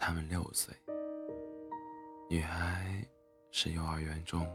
[0.00, 0.74] 他们六岁。
[2.26, 3.06] 女孩
[3.50, 4.46] 是幼儿园中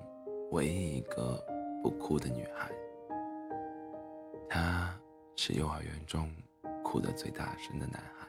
[0.51, 1.39] 唯一一个
[1.83, 2.71] 不哭的女孩。
[4.49, 4.99] 他
[5.35, 6.27] 是幼儿园中
[6.83, 8.27] 哭得最大声的男孩。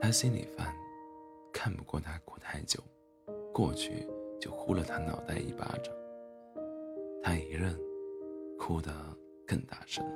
[0.00, 0.74] 他心里烦，
[1.52, 2.80] 看不过他哭太久，
[3.52, 4.06] 过去
[4.40, 5.94] 就呼了他脑袋一巴掌。
[7.22, 7.78] 他一愣，
[8.58, 8.90] 哭得
[9.46, 10.12] 更大声了。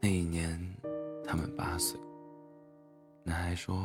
[0.00, 0.60] 那一年，
[1.24, 1.98] 他们八岁。
[3.28, 3.76] 男孩说：“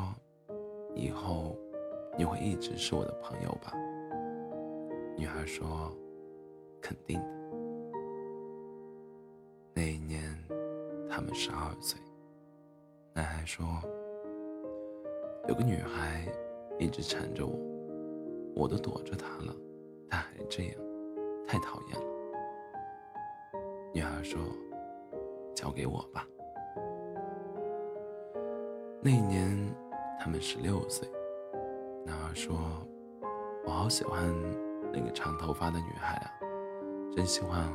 [0.95, 1.53] 以后
[2.17, 3.73] 你会一直是我的朋友吧？”
[5.19, 5.93] 女孩说
[6.79, 7.27] ：“肯定的。”
[9.75, 10.23] 那一年，
[11.09, 11.99] 他们十二岁。
[13.11, 13.65] 男孩说
[15.49, 16.25] ：“有个女孩
[16.79, 17.59] 一直缠着我，
[18.55, 19.53] 我都躲着她了，
[20.09, 20.75] 她还这样，
[21.45, 22.07] 太讨厌了。”
[23.93, 24.39] 女孩说
[25.53, 26.25] ：“交给我吧。”
[29.05, 29.53] 那一年，
[30.17, 31.05] 他们十六岁。
[32.05, 32.57] 男孩说
[33.67, 34.33] ：“我好喜欢
[34.93, 36.31] 那个长头发的女孩啊，
[37.13, 37.69] 真希望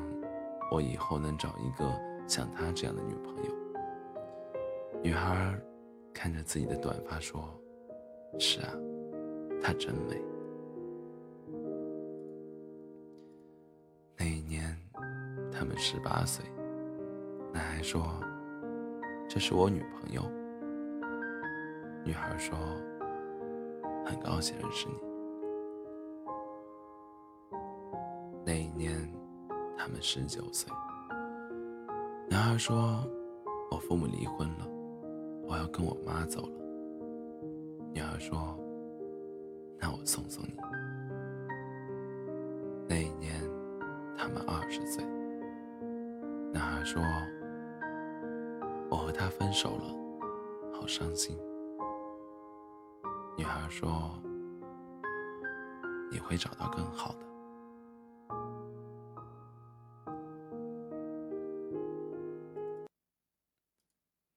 [0.72, 1.84] 我以后能找一个
[2.26, 3.52] 像她这样的女朋友。”
[5.04, 5.54] 女孩
[6.14, 7.46] 看着自己的短发说
[8.40, 8.72] ：“是啊，
[9.60, 10.18] 她真美。”
[14.16, 14.74] 那一年，
[15.52, 16.42] 他们十八岁。
[17.52, 18.18] 男孩说
[19.28, 20.22] ：“这是我女朋友。”
[22.08, 22.56] 女孩说
[24.02, 24.94] ：“很高兴认识你。”
[28.46, 29.06] 那一年，
[29.76, 30.72] 他们十九岁。
[32.30, 33.04] 男孩说
[33.70, 34.66] ：“我父母离婚了，
[35.46, 36.58] 我要跟我妈走了。”
[37.92, 38.58] 女孩说
[39.78, 40.56] ：“那我送送你。”
[42.88, 43.34] 那一年，
[44.16, 45.04] 他们二十岁。
[46.54, 47.02] 男孩说
[48.88, 49.94] ：“我和他分手了，
[50.72, 51.38] 好伤心。”
[53.38, 54.20] 女孩说
[56.10, 57.20] ：“你会找到更好的。”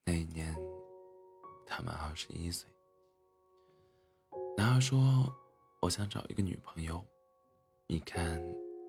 [0.05, 0.55] 那一年，
[1.65, 2.69] 他们二十一岁。
[4.55, 4.99] 男孩说
[5.81, 7.03] ：“我想找一个女朋友，
[7.87, 8.39] 你看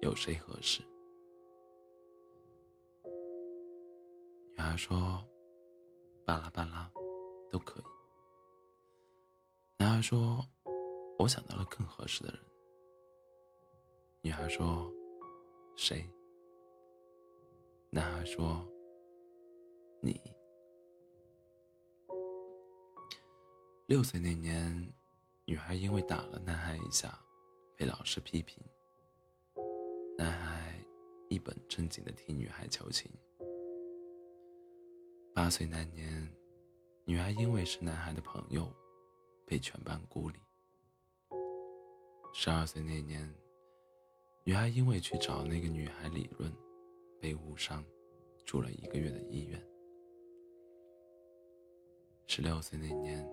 [0.02, 0.82] 有谁合适？”
[4.54, 5.24] 女孩说
[6.26, 6.90] ：“巴拉巴拉，
[7.50, 7.84] 都可以。”
[10.02, 10.44] 说
[11.18, 12.38] ：“我想到了更合适的人。”
[14.20, 14.92] 女孩说
[15.76, 16.04] ：“谁？”
[17.90, 18.66] 男孩说
[20.02, 20.20] ：“你。”
[23.86, 24.92] 六岁那年，
[25.44, 27.18] 女孩因为打了男孩一下，
[27.76, 28.62] 被老师批评。
[30.16, 30.82] 男孩
[31.28, 33.10] 一本正经的替女孩求情。
[35.34, 36.32] 八岁那年，
[37.04, 38.72] 女孩因为是男孩的朋友，
[39.46, 40.38] 被全班孤立。
[42.32, 43.32] 十二岁那年，
[44.44, 46.52] 女孩因为去找那个女孩理论，
[47.20, 47.84] 被误伤，
[48.46, 49.62] 住了一个月的医院。
[52.26, 53.28] 十六岁那年，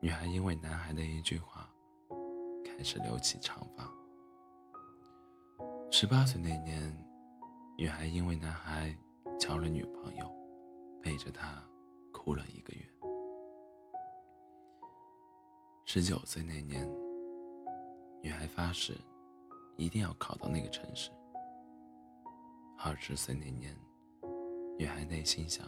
[0.00, 1.72] 女孩因为男孩的一句话，
[2.64, 3.88] 开始留起长发。
[5.92, 6.92] 十八岁那年，
[7.78, 8.92] 女孩因为男孩
[9.38, 10.28] 交了女朋友，
[11.00, 11.62] 背着他
[12.12, 12.93] 哭了一个月。
[15.96, 16.84] 十九岁那年，
[18.20, 18.94] 女孩发誓
[19.76, 21.08] 一定要考到那个城市。
[22.76, 23.78] 二十岁那年，
[24.76, 25.64] 女孩内心想，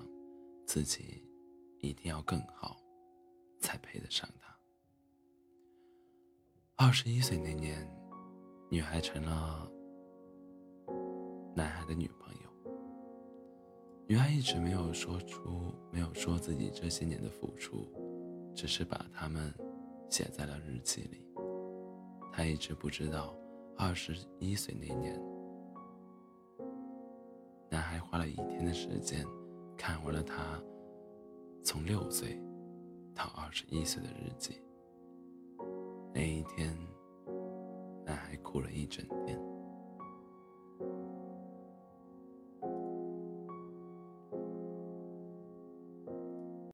[0.67, 1.25] 自己
[1.79, 2.77] 一定要更好，
[3.61, 4.53] 才配得上他。
[6.75, 7.89] 二十一岁那年，
[8.69, 9.71] 女孩成了
[11.55, 12.51] 男孩的女朋友。
[14.09, 17.87] 女孩一直没有说出，没有说自己这些年的付出，
[18.57, 19.55] 只是把他们
[20.09, 21.27] 写在了日记里。
[22.33, 23.35] 他一直不知道，
[23.77, 25.19] 二十一岁那年，
[27.71, 29.25] 男孩花了一天的时间，
[29.77, 30.63] 看完了他
[31.65, 32.39] 从六岁
[33.15, 34.61] 到二十一岁的日记。
[36.15, 36.77] 那一天，
[38.05, 39.16] 男孩哭了一整天。